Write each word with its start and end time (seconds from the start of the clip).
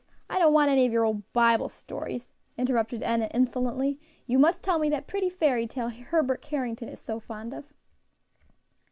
I 0.31 0.39
don't 0.39 0.51
want 0.51 0.71
any 0.71 0.87
of 0.87 0.91
your 0.91 1.05
old 1.05 1.31
Bible 1.31 1.69
stories," 1.69 2.31
interrupted 2.57 3.03
Enna, 3.03 3.29
insolently, 3.35 3.99
"You 4.25 4.39
must 4.39 4.63
tell 4.63 4.79
me 4.79 4.89
that 4.89 5.05
pretty 5.05 5.29
fairy 5.29 5.67
tale 5.67 5.89
Herbert 5.89 6.41
Carrington 6.41 6.89
is 6.89 6.99
so 6.99 7.19
fond 7.19 7.53
of." 7.53 7.71